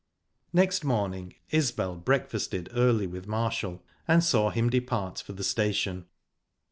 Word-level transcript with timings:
Next 0.51 0.83
morning 0.83 1.35
Isbel 1.51 1.95
breakfasted 1.97 2.69
early 2.73 3.05
with 3.05 3.27
Marshall, 3.27 3.83
and 4.07 4.23
saw 4.23 4.49
him 4.49 4.67
depart 4.71 5.19
for 5.23 5.33
the 5.33 5.43
station. 5.43 6.07